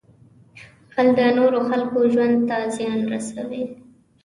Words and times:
غل 0.93 1.09
د 1.17 1.19
نورو 1.37 1.59
خلکو 1.69 1.99
ژوند 2.13 2.35
ته 2.49 2.57
زیان 2.75 2.99
رسوي 3.13 3.63